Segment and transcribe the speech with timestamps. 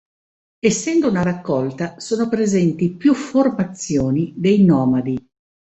[0.57, 5.29] Essendo una raccolta, sono presenti più formazioni dei Nomadi.